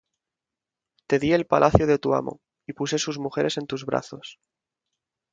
Te 1.07 1.19
di 1.23 1.29
el 1.35 1.45
palacio 1.45 1.85
de 1.85 1.99
tu 1.99 2.15
amo, 2.15 2.39
y 2.65 2.73
puse 2.73 2.97
sus 2.97 3.19
mujeres 3.19 3.59
en 3.59 3.67
tus 3.67 3.85
brazos. 3.85 4.39